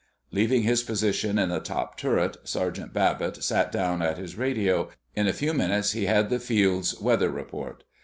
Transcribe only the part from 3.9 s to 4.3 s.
at